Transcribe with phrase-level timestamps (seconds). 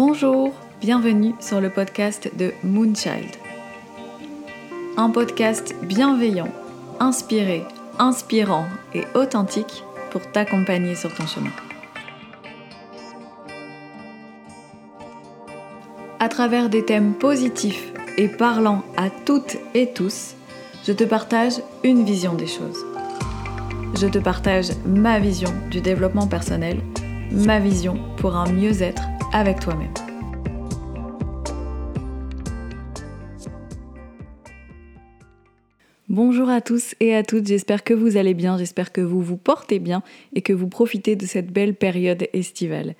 [0.00, 3.34] Bonjour, bienvenue sur le podcast de Moonchild.
[4.96, 6.46] Un podcast bienveillant,
[7.00, 7.64] inspiré,
[7.98, 9.82] inspirant et authentique
[10.12, 11.50] pour t'accompagner sur ton chemin.
[16.20, 20.36] À travers des thèmes positifs et parlant à toutes et tous,
[20.86, 22.86] je te partage une vision des choses.
[24.00, 26.78] Je te partage ma vision du développement personnel,
[27.32, 29.92] ma vision pour un mieux-être avec toi-même.
[36.08, 39.36] Bonjour à tous et à toutes, j'espère que vous allez bien, j'espère que vous vous
[39.36, 40.02] portez bien
[40.34, 42.94] et que vous profitez de cette belle période estivale.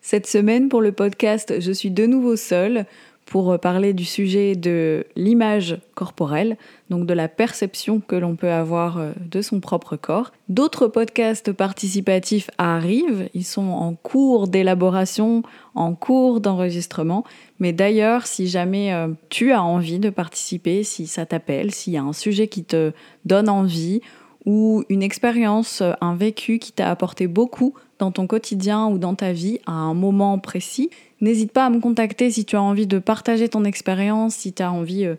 [0.00, 2.86] Cette semaine pour le podcast, je suis de nouveau seule
[3.26, 6.56] pour parler du sujet de l'image corporelle,
[6.90, 10.32] donc de la perception que l'on peut avoir euh, de son propre corps.
[10.48, 15.42] D'autres podcasts participatifs arrivent, ils sont en cours d'élaboration,
[15.74, 17.24] en cours d'enregistrement,
[17.58, 21.98] mais d'ailleurs si jamais euh, tu as envie de participer, si ça t'appelle, s'il y
[21.98, 22.92] a un sujet qui te
[23.24, 24.00] donne envie,
[24.46, 29.32] ou une expérience, un vécu qui t'a apporté beaucoup dans ton quotidien ou dans ta
[29.32, 30.90] vie à un moment précis,
[31.24, 34.62] N'hésite pas à me contacter si tu as envie de partager ton expérience, si tu
[34.62, 35.14] as envie euh,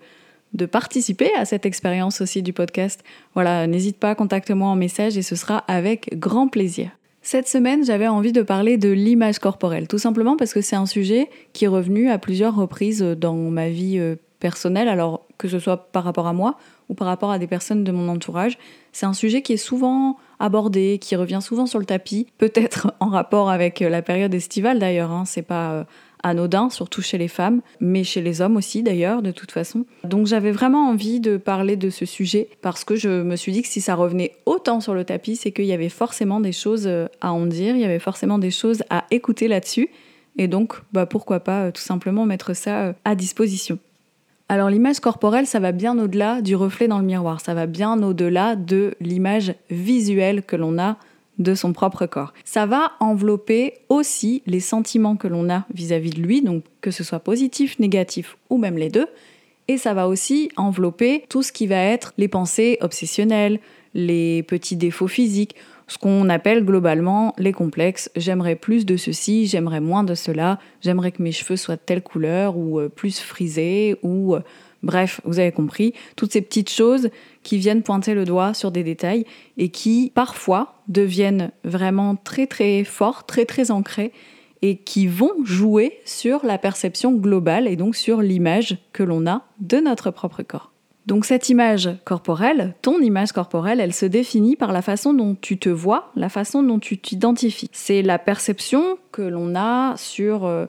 [0.53, 3.03] de participer à cette expérience aussi du podcast.
[3.33, 6.91] Voilà, n'hésite pas, contacte-moi en message et ce sera avec grand plaisir.
[7.23, 10.85] Cette semaine, j'avais envie de parler de l'image corporelle, tout simplement parce que c'est un
[10.85, 15.57] sujet qui est revenu à plusieurs reprises dans ma vie euh, personnelle, alors que ce
[15.57, 18.59] soit par rapport à moi ou par rapport à des personnes de mon entourage.
[18.91, 23.09] C'est un sujet qui est souvent abordé, qui revient souvent sur le tapis, peut-être en
[23.09, 25.23] rapport avec euh, la période estivale d'ailleurs, hein.
[25.25, 25.83] c'est pas euh,
[26.23, 29.85] anodin, surtout chez les femmes, mais chez les hommes aussi d'ailleurs, de toute façon.
[30.03, 33.61] Donc j'avais vraiment envie de parler de ce sujet parce que je me suis dit
[33.61, 36.87] que si ça revenait autant sur le tapis, c'est qu'il y avait forcément des choses
[36.87, 39.89] euh, à en dire, il y avait forcément des choses à écouter là-dessus.
[40.37, 43.79] Et donc, bah, pourquoi pas tout simplement mettre ça à disposition.
[44.47, 48.01] Alors l'image corporelle, ça va bien au-delà du reflet dans le miroir, ça va bien
[48.03, 50.97] au-delà de l'image visuelle que l'on a
[51.39, 52.31] de son propre corps.
[52.45, 57.03] Ça va envelopper aussi les sentiments que l'on a vis-à-vis de lui, donc que ce
[57.03, 59.07] soit positif, négatif ou même les deux.
[59.67, 63.59] Et ça va aussi envelopper tout ce qui va être les pensées obsessionnelles,
[63.95, 65.55] les petits défauts physiques,
[65.87, 68.09] ce qu'on appelle globalement les complexes.
[68.15, 72.01] J'aimerais plus de ceci, j'aimerais moins de cela, j'aimerais que mes cheveux soient de telle
[72.01, 74.35] couleur ou euh, plus frisés ou...
[74.35, 74.41] Euh,
[74.83, 77.09] bref, vous avez compris, toutes ces petites choses
[77.43, 79.25] qui viennent pointer le doigt sur des détails
[79.57, 84.13] et qui parfois deviennent vraiment très très forts, très très ancrés
[84.61, 89.43] et qui vont jouer sur la perception globale et donc sur l'image que l'on a
[89.59, 90.71] de notre propre corps.
[91.05, 95.59] Donc cette image corporelle, ton image corporelle, elle se définit par la façon dont tu
[95.59, 97.69] te vois, la façon dont tu t'identifies.
[97.71, 100.65] C'est la perception que l'on a sur euh,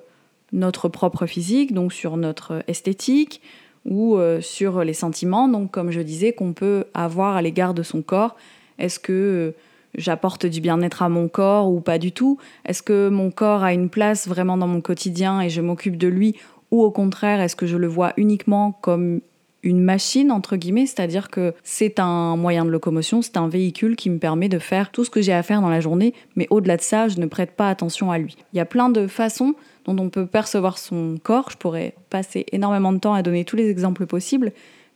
[0.53, 3.41] notre propre physique, donc sur notre esthétique
[3.87, 7.83] ou euh, sur les sentiments, donc comme je disais, qu'on peut avoir à l'égard de
[7.83, 8.37] son corps.
[8.79, 9.57] Est-ce que euh,
[9.97, 12.37] j'apporte du bien-être à mon corps ou pas du tout?
[12.67, 16.09] Est-ce que mon corps a une place vraiment dans mon quotidien et je m'occupe de
[16.09, 16.37] lui?
[16.73, 19.21] Ou au contraire, est-ce que je le vois uniquement comme
[19.67, 24.11] une machine, entre guillemets, c'est-à-dire que c'est un moyen de locomotion, c'est un véhicule qui
[24.11, 26.77] me permet de faire tout ce que j'ai à faire dans la journée, mais au-delà
[26.77, 28.37] de ça, je ne prête pas attention à lui.
[28.53, 29.55] Il y a plein de façons
[29.85, 33.57] dont on peut percevoir son corps, je pourrais passer énormément de temps à donner tous
[33.57, 34.53] les exemples possibles,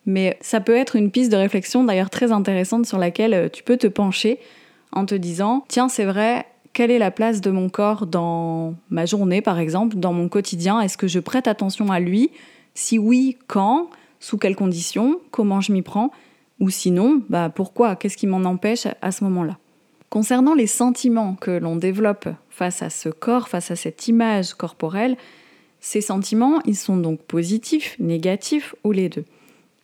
[0.07, 3.65] mais ça peut être une piste de réflexion d'ailleurs très intéressante sur laquelle euh, tu
[3.65, 4.39] peux te pencher
[4.93, 9.05] en te disant, tiens, c'est vrai, quelle est la place de mon corps dans ma
[9.05, 10.81] journée, par exemple, dans mon quotidien?
[10.81, 12.31] Est-ce que je prête attention à lui?
[12.75, 13.91] Si oui, quand?
[14.21, 16.11] Sous quelles conditions, comment je m'y prends,
[16.61, 19.59] ou sinon, bah pourquoi, qu'est-ce qui m'en empêche à ce moment-là.
[20.11, 25.17] Concernant les sentiments que l'on développe face à ce corps, face à cette image corporelle,
[25.81, 29.25] ces sentiments, ils sont donc positifs, négatifs ou les deux.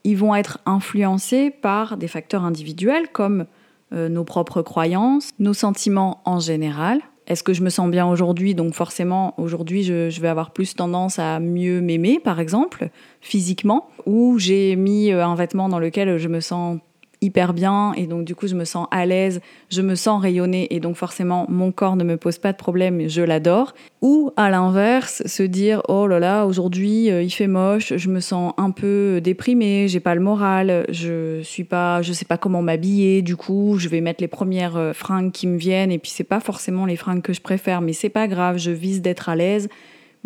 [0.05, 3.47] Ils vont être influencés par des facteurs individuels comme
[3.93, 8.55] euh, nos propres croyances, nos sentiments en général, est-ce que je me sens bien aujourd'hui?
[8.55, 12.89] Donc forcément, aujourd'hui, je, vais avoir plus tendance à mieux m'aimer, par exemple,
[13.21, 16.79] physiquement, ou j'ai mis euh, un vêtement dans lequel je me sens
[17.27, 19.41] hyper bien et donc du coup je me sens à l'aise,
[19.71, 23.09] je me sens rayonner et donc forcément mon corps ne me pose pas de problème,
[23.09, 23.75] je l'adore.
[24.03, 28.21] Ou à l'inverse, se dire oh là là, aujourd'hui euh, il fait moche, je me
[28.21, 32.63] sens un peu déprimée, j'ai pas le moral, je suis pas je sais pas comment
[32.63, 36.11] m'habiller, du coup, je vais mettre les premières euh, fringues qui me viennent et puis
[36.11, 39.29] c'est pas forcément les fringues que je préfère mais c'est pas grave, je vise d'être
[39.29, 39.69] à l'aise.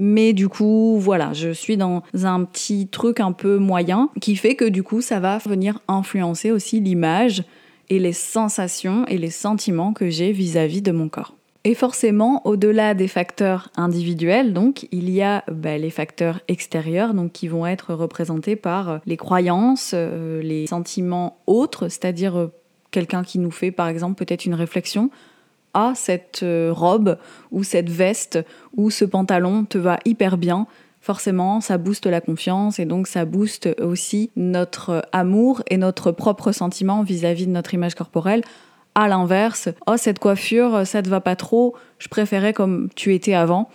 [0.03, 4.55] Mais du coup, voilà, je suis dans un petit truc un peu moyen qui fait
[4.55, 7.45] que du coup, ça va venir influencer aussi l'image
[7.91, 11.35] et les sensations et les sentiments que j'ai vis-à-vis de mon corps.
[11.65, 17.33] Et forcément, au-delà des facteurs individuels, donc, il y a bah, les facteurs extérieurs, donc
[17.33, 22.47] qui vont être représentés par euh, les croyances, euh, les sentiments autres, c'est-à-dire euh,
[22.91, 25.11] quelqu'un qui nous fait, par exemple, peut-être une réflexion.
[25.75, 27.19] Ah, cette robe
[27.51, 28.39] ou cette veste
[28.77, 30.67] ou ce pantalon te va hyper bien.
[31.01, 36.53] Forcément, ça booste la confiance et donc ça booste aussi notre amour et notre propre
[36.53, 38.43] sentiment vis à -vis de notre image corporelle
[38.95, 43.35] à l'inverse, oh cette coiffure, ça te va pas trop, je préférais comme tu étais
[43.35, 43.69] avant.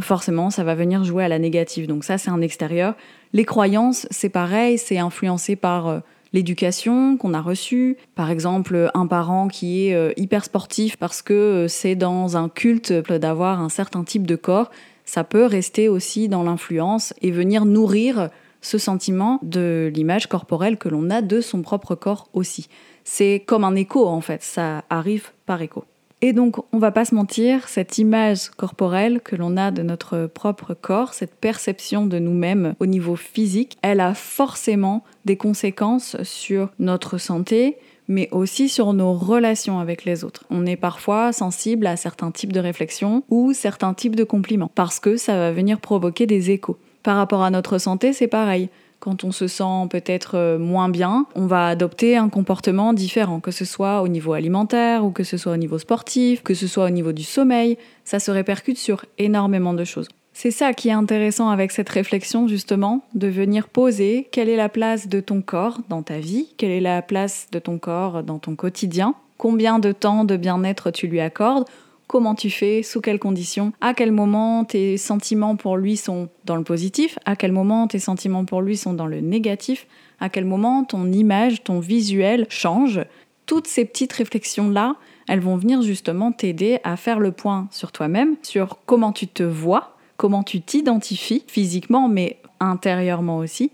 [0.00, 1.86] Forcément, ça va venir jouer à la négative.
[1.86, 2.94] Donc ça, c'est un extérieur.
[3.34, 6.00] Les croyances, c'est pareil, c'est influencé par euh,
[6.32, 7.96] l'éducation qu'on a reçue.
[8.14, 12.48] Par exemple, un parent qui est euh, hyper sportif parce que euh, c'est dans un
[12.48, 14.70] culte d'avoir un certain type de corps,
[15.04, 18.30] ça peut rester aussi dans l'influence et venir nourrir
[18.60, 22.68] ce sentiment de l'image corporelle que l'on a de son propre corps aussi
[23.04, 25.84] c'est comme un écho en fait, ça arrive par écho.
[26.24, 30.28] Et donc, on va pas se mentir, cette image corporelle que l'on a de notre
[30.32, 36.70] propre corps, cette perception de nous-mêmes au niveau physique, elle a forcément des conséquences sur
[36.78, 37.76] notre santé,
[38.06, 40.44] mais aussi sur nos relations avec les autres.
[40.48, 45.00] On est parfois sensible à certains types de réflexions ou certains types de compliments, parce
[45.00, 46.78] que ça va venir provoquer des échos.
[47.02, 48.68] Par rapport à notre santé, c'est pareil
[49.02, 53.50] quand on se sent peut-être euh, moins bien, on va adopter un comportement différent, que
[53.50, 56.84] ce soit au niveau alimentaire ou que ce soit au niveau sportif, que ce soit
[56.84, 60.06] au niveau du sommeil, ça se répercute sur énormément de choses.
[60.34, 64.68] C'est ça qui est intéressant avec cette réflexion justement, de venir poser quelle est la
[64.68, 68.38] place de ton corps dans ta vie, quelle est la place de ton corps dans
[68.38, 71.64] ton quotidien, combien de temps de bien-être tu lui accordes,
[72.06, 76.56] comment tu fais, sous quelles conditions, à quel moment tes sentiments pour lui sont dans
[76.56, 79.86] le positif, à quel moment tes sentiments pour lui sont dans le négatif,
[80.20, 83.00] à quel moment ton image, ton visuel change.
[83.46, 84.96] Toutes ces petites réflexions-là,
[85.28, 89.42] elles vont venir justement t'aider à faire le point sur toi-même, sur comment tu te
[89.42, 93.70] vois, comment tu t'identifies physiquement, mais intérieurement aussi,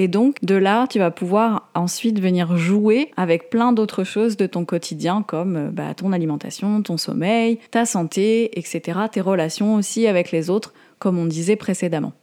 [0.00, 4.46] et donc de là, tu vas pouvoir ensuite venir jouer avec plein d'autres choses de
[4.46, 8.98] ton quotidien, comme euh, bah, ton alimentation, ton sommeil, ta santé, etc.
[9.12, 12.14] Tes relations aussi avec les autres, comme on disait précédemment.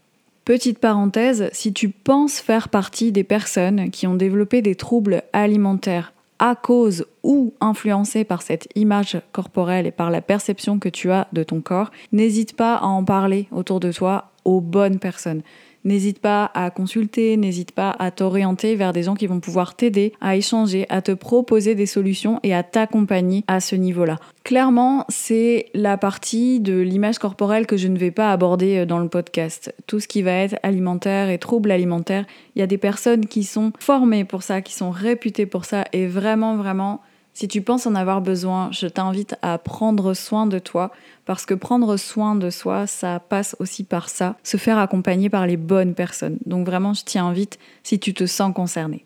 [0.44, 6.14] Petite parenthèse, si tu penses faire partie des personnes qui ont développé des troubles alimentaires
[6.40, 11.28] à cause ou influencés par cette image corporelle et par la perception que tu as
[11.32, 15.44] de ton corps, n'hésite pas à en parler autour de toi aux bonnes personnes.
[15.84, 20.14] N'hésite pas à consulter, n'hésite pas à t'orienter vers des gens qui vont pouvoir t'aider,
[20.22, 24.18] à échanger, à te proposer des solutions et à t'accompagner à ce niveau-là.
[24.44, 29.00] Clairement, c'est la partie de l'image corporelle que je ne vais pas aborder euh, dans
[29.00, 29.74] le podcast.
[29.88, 32.26] Tout ce qui va être alimentaire et troubles alimentaires,
[32.56, 35.86] il y a des personnes qui sont formées pour ça, qui sont réputées pour ça
[35.94, 37.02] et vraiment, vraiment,
[37.38, 40.92] si tu penses en avoir besoin, je t'invite à prendre soin de toi
[41.26, 45.46] parce que prendre soin de soi, ça passe aussi par ça, se faire accompagner par
[45.46, 46.40] les bonnes personnes.
[46.48, 49.06] Donc vraiment, je t'y invite si tu te sens concerné.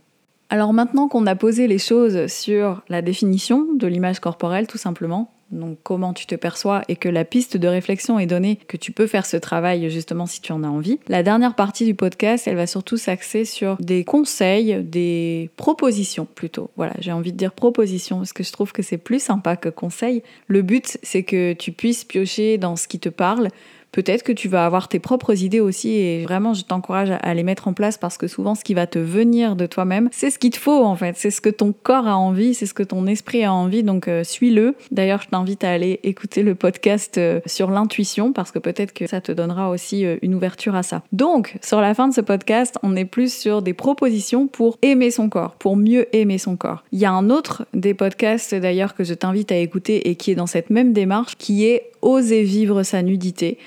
[0.50, 5.34] Alors maintenant qu'on a posé les choses sur la définition de l'image corporelle tout simplement,
[5.52, 8.92] donc comment tu te perçois et que la piste de réflexion est donnée, que tu
[8.92, 11.00] peux faire ce travail justement si tu en as envie.
[11.08, 16.70] La dernière partie du podcast, elle va surtout s'axer sur des conseils, des propositions plutôt.
[16.78, 19.70] Voilà, j'ai envie de dire propositions parce que je trouve que c'est plus sympa que
[19.70, 20.24] conseils.
[20.48, 23.50] Le but, c'est que tu puisses piocher dans ce qui te parle,
[23.92, 27.44] peut-être que tu vas avoir tes propres idées aussi et vraiment je t'encourage à les
[27.44, 30.40] mettre en place parce que souvent ce qui va te venir de toi-même, c'est ce
[30.40, 32.84] qu'il te faut en fait, c'est ce que ton corps a envie, c'est ce que
[32.84, 34.76] ton esprit a envie, donc euh, suis-le.
[34.92, 39.08] D'ailleurs, je t'invite à aller écouter le podcast euh, sur l'intuition parce que peut-être que
[39.08, 41.04] ça te donnera aussi euh, une ouverture à ça.
[41.12, 45.12] Donc, sur la fin de ce podcast, on est plus sur des propositions pour aimer
[45.12, 46.84] son corps, pour mieux aimer son corps.
[46.92, 50.32] Il y a un autre des podcasts d'ailleurs que je t'invite à écouter et qui
[50.32, 53.58] est dans cette même démarche qui est Oser vivre sa nudité.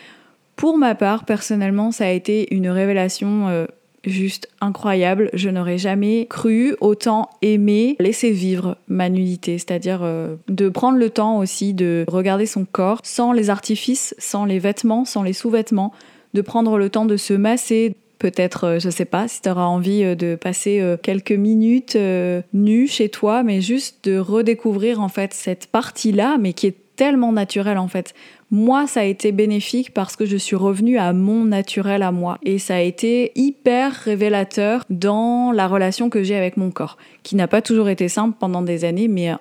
[0.57, 3.67] Pour ma part, personnellement, ça a été une révélation euh,
[4.05, 5.31] juste incroyable.
[5.33, 11.11] Je n'aurais jamais cru autant aimer laisser vivre ma nudité, c'est-à-dire euh, de prendre le
[11.11, 15.93] temps aussi de regarder son corps sans les artifices, sans les vêtements, sans les sous-vêtements,
[16.35, 19.65] de prendre le temps de se masser, peut-être, euh, je sais pas, si tu auras
[19.65, 21.99] envie de passer quelques minutes
[22.53, 27.33] nu chez toi, mais juste de redécouvrir en fait cette partie-là, mais qui est tellement
[27.33, 28.15] naturelle en fait.
[28.51, 32.39] Moi, ça a été bénéfique parce que je suis revenue à mon naturel à moi.
[32.45, 37.37] Et ça a été hyper révélateur dans la relation que j'ai avec mon corps, qui
[37.37, 39.33] n'a pas toujours été simple pendant des années, mais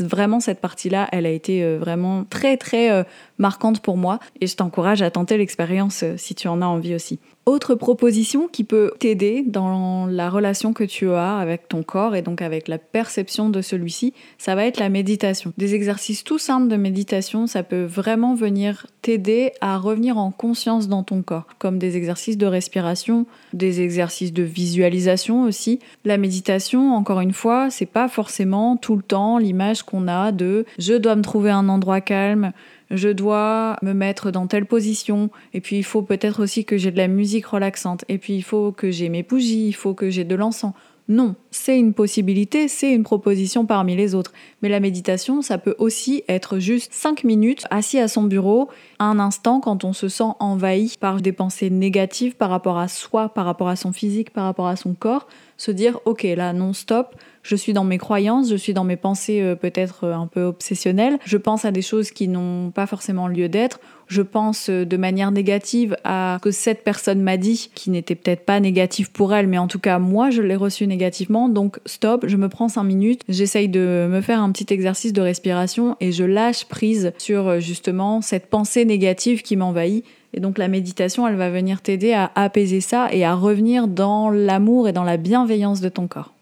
[0.00, 3.04] vraiment cette partie-là, elle a été euh, vraiment très très
[3.42, 6.94] marquantes pour moi et je t'encourage à tenter l'expérience euh, si tu en as envie
[6.94, 7.18] aussi.
[7.44, 12.22] Autre proposition qui peut t'aider dans la relation que tu as avec ton corps et
[12.22, 15.52] donc avec la perception de celui-ci, ça va être la méditation.
[15.58, 20.86] Des exercices tout simples de méditation, ça peut vraiment venir t'aider à revenir en conscience
[20.86, 25.80] dans ton corps, comme des exercices de respiration, des exercices de visualisation aussi.
[26.04, 30.64] La méditation, encore une fois, c'est pas forcément tout le temps l'image qu'on a de
[30.78, 32.52] je dois me trouver un endroit calme,
[32.92, 36.90] je dois me mettre dans telle position, et puis il faut peut-être aussi que j'ai
[36.90, 40.10] de la musique relaxante, et puis il faut que j'ai mes bougies, il faut que
[40.10, 40.74] j'ai de l'encens.
[41.12, 44.32] Non, c'est une possibilité, c'est une proposition parmi les autres.
[44.62, 49.18] Mais la méditation, ça peut aussi être juste 5 minutes assis à son bureau, un
[49.18, 53.44] instant quand on se sent envahi par des pensées négatives par rapport à soi, par
[53.44, 55.28] rapport à son physique, par rapport à son corps,
[55.58, 58.96] se dire ok là non stop, je suis dans mes croyances, je suis dans mes
[58.96, 62.86] pensées euh, peut-être euh, un peu obsessionnelles, je pense à des choses qui n'ont pas
[62.86, 63.80] forcément lieu d'être,
[64.12, 68.14] je pense euh, de manière négative à ce que cette personne m'a dit, qui n'était
[68.14, 71.78] peut-être pas négatif pour elle, mais en tout cas moi je l'ai reçu négativement, donc
[71.86, 75.96] stop, je me prends 5 minutes, j'essaye de me faire un petit exercice de respiration
[76.00, 80.04] et je lâche prise sur justement cette pensée négative qui m'envahit.
[80.34, 84.30] Et donc la méditation, elle va venir t'aider à apaiser ça et à revenir dans
[84.30, 86.32] l'amour et dans la bienveillance de ton corps.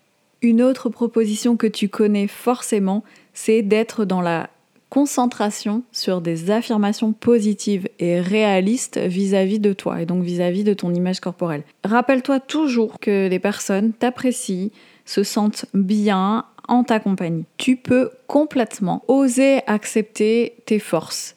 [0.43, 4.49] Une autre proposition que tu connais forcément, c'est d'être dans la
[4.91, 10.93] concentration sur des affirmations positives et réalistes vis-à-vis de toi et donc vis-à-vis de ton
[10.93, 11.63] image corporelle.
[11.85, 14.71] Rappelle-toi toujours que les personnes t'apprécient,
[15.07, 17.45] se sentent bien en ta compagnie.
[17.57, 21.37] Tu peux complètement oser accepter tes forces,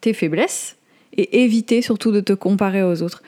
[0.00, 0.76] tes faiblesses
[1.16, 3.22] et éviter surtout de te comparer aux autres.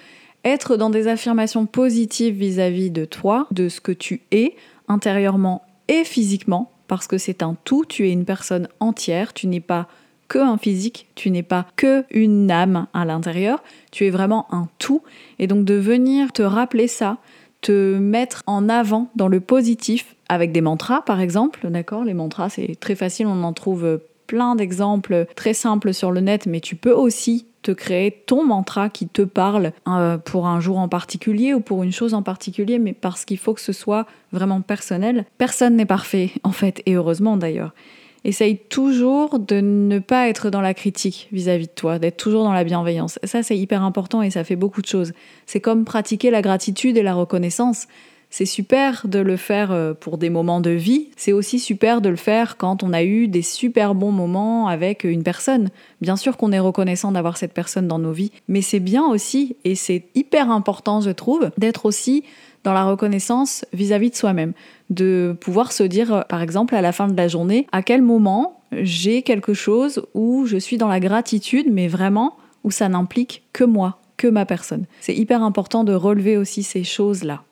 [0.44, 4.54] Être dans des affirmations positives vis-à-vis de toi, de ce que tu es,
[4.88, 9.60] intérieurement et physiquement, parce que c'est un tout, tu es une personne entière, tu n'es
[9.60, 9.88] pas
[10.28, 13.62] que un physique, tu n'es pas que une âme à l'intérieur,
[13.92, 15.02] tu es vraiment un tout.
[15.38, 17.18] Et donc de venir te rappeler ça,
[17.60, 22.48] te mettre en avant dans le positif avec des mantras par exemple, d'accord Les mantras
[22.48, 26.74] c'est très facile, on en trouve plein d'exemples très simples sur le net, mais tu
[26.76, 31.52] peux aussi te créer ton mantra qui te parle euh, pour un jour en particulier
[31.52, 35.24] ou pour une chose en particulier, mais parce qu'il faut que ce soit vraiment personnel.
[35.36, 37.74] Personne n'est parfait, en fait, et heureusement d'ailleurs.
[38.22, 42.52] Essaye toujours de ne pas être dans la critique vis-à-vis de toi, d'être toujours dans
[42.52, 43.18] la bienveillance.
[43.24, 45.12] Ça, c'est hyper important et ça fait beaucoup de choses.
[45.46, 47.88] C'est comme pratiquer la gratitude et la reconnaissance.
[48.30, 51.08] C'est super de le faire euh, pour des moments de vie.
[51.16, 55.04] C'est aussi super de le faire quand on a eu des super bons moments avec
[55.04, 55.70] une personne.
[56.00, 59.56] Bien sûr qu'on est reconnaissant d'avoir cette personne dans nos vies, mais c'est bien aussi,
[59.64, 62.24] et c'est hyper important, je trouve, d'être aussi
[62.64, 64.52] dans la reconnaissance vis-à-vis de soi-même.
[64.90, 68.60] De pouvoir se dire, par exemple, à la fin de la journée, à quel moment
[68.72, 73.64] j'ai quelque chose où je suis dans la gratitude, mais vraiment où ça n'implique que
[73.64, 74.86] moi, que ma personne.
[75.00, 77.44] C'est hyper important de relever aussi ces choses-là.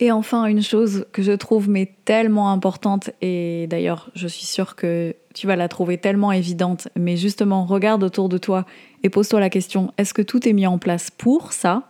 [0.00, 4.76] Et enfin, une chose que je trouve mais tellement importante, et d'ailleurs je suis sûre
[4.76, 8.64] que tu vas la trouver tellement évidente, mais justement regarde autour de toi
[9.02, 11.88] et pose-toi la question, est-ce que tout est mis en place pour ça?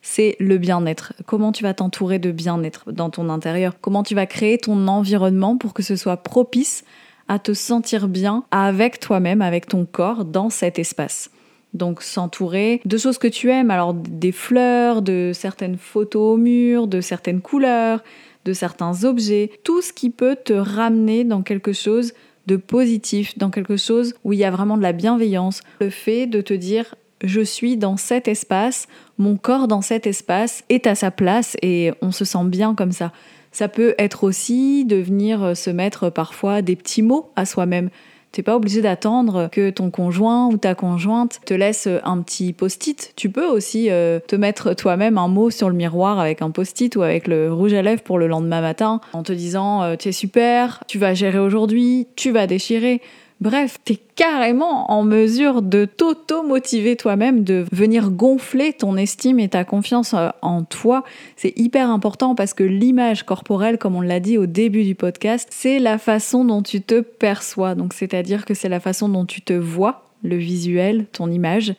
[0.00, 1.12] C'est le bien-être.
[1.26, 3.74] Comment tu vas t'entourer de bien-être dans ton intérieur?
[3.82, 6.84] Comment tu vas créer ton environnement pour que ce soit propice
[7.28, 11.30] à te sentir bien avec toi-même, avec ton corps dans cet espace?
[11.74, 16.86] Donc s'entourer de choses que tu aimes, alors des fleurs, de certaines photos au mur,
[16.86, 18.02] de certaines couleurs,
[18.44, 22.12] de certains objets, tout ce qui peut te ramener dans quelque chose
[22.46, 25.62] de positif, dans quelque chose où il y a vraiment de la bienveillance.
[25.80, 30.64] Le fait de te dire je suis dans cet espace, mon corps dans cet espace
[30.70, 33.12] est à sa place et on se sent bien comme ça.
[33.52, 37.90] Ça peut être aussi de venir se mettre parfois des petits mots à soi-même.
[38.32, 43.12] T'es pas obligé d'attendre que ton conjoint ou ta conjointe te laisse un petit post-it.
[43.16, 46.94] Tu peux aussi euh, te mettre toi-même un mot sur le miroir avec un post-it
[46.94, 50.10] ou avec le rouge à lèvres pour le lendemain matin en te disant euh, tu
[50.10, 53.02] es super, tu vas gérer aujourd'hui, tu vas déchirer.
[53.40, 59.64] Bref, t'es carrément en mesure de t'auto-motiver toi-même, de venir gonfler ton estime et ta
[59.64, 61.04] confiance euh, en toi.
[61.36, 65.48] C'est hyper important parce que l'image corporelle, comme on l'a dit au début du podcast,
[65.50, 67.74] c'est la façon dont tu te perçois.
[67.74, 71.74] Donc, c'est-à-dire que c'est la façon dont tu te vois, le visuel, ton image.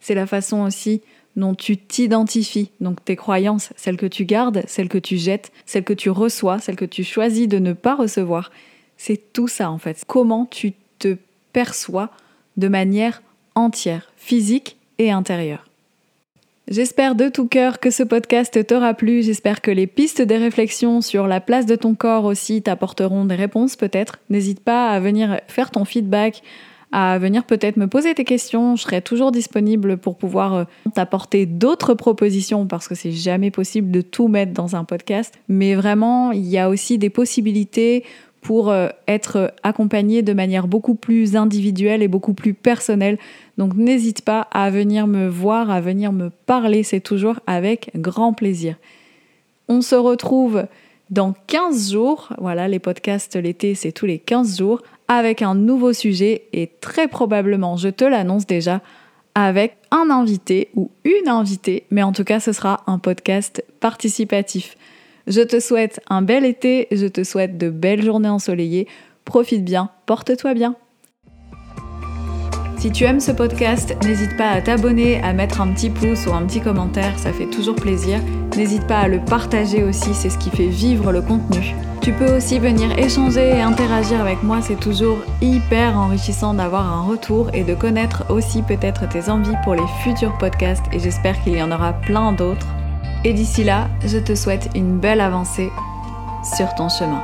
[0.00, 1.02] C'est la façon aussi
[1.36, 5.84] dont tu t'identifies, donc tes croyances, celles que tu gardes, celles que tu jettes, celles
[5.84, 8.50] que tu reçois, celles que tu choisis de ne pas recevoir.
[8.96, 10.04] C'est tout ça en fait.
[10.06, 10.72] Comment tu
[11.52, 12.10] perçois
[12.56, 13.22] de manière
[13.54, 15.64] entière, physique et intérieure.
[16.68, 21.00] J'espère de tout cœur que ce podcast t'aura plu, j'espère que les pistes des réflexions
[21.00, 24.20] sur la place de ton corps aussi t'apporteront des réponses peut-être.
[24.30, 26.42] N'hésite pas à venir faire ton feedback,
[26.92, 28.76] à venir peut-être me poser tes questions.
[28.76, 33.90] Je serai toujours disponible pour pouvoir euh, t'apporter d'autres propositions parce que c'est jamais possible
[33.90, 35.34] de tout mettre dans un podcast.
[35.48, 38.04] Mais vraiment, il y a aussi des possibilités
[38.42, 43.16] pour euh, être accompagné de manière beaucoup plus individuelle et beaucoup plus personnelle.
[43.56, 48.34] Donc n'hésite pas à venir me voir, à venir me parler, c'est toujours avec grand
[48.34, 48.76] plaisir.
[49.68, 50.66] On se retrouve
[51.10, 55.92] dans 15 jours, voilà, les podcasts l'été, c'est tous les 15 jours, avec un nouveau
[55.92, 58.80] sujet et très probablement, je te l'annonce déjà,
[59.34, 64.76] avec un invité ou une invitée, mais en tout cas, ce sera un podcast participatif.
[65.26, 68.88] Je te souhaite un bel été, je te souhaite de belles journées ensoleillées.
[69.24, 70.76] Profite bien, porte-toi bien.
[72.82, 76.32] Si tu aimes ce podcast, n'hésite pas à t'abonner, à mettre un petit pouce ou
[76.32, 78.18] un petit commentaire, ça fait toujours plaisir.
[78.56, 81.76] N'hésite pas à le partager aussi, c'est ce qui fait vivre le contenu.
[82.00, 87.02] Tu peux aussi venir échanger et interagir avec moi, c'est toujours hyper enrichissant d'avoir un
[87.02, 91.56] retour et de connaître aussi peut-être tes envies pour les futurs podcasts et j'espère qu'il
[91.56, 92.66] y en aura plein d'autres.
[93.24, 95.70] Et d'ici là, je te souhaite une belle avancée
[96.56, 97.22] sur ton chemin.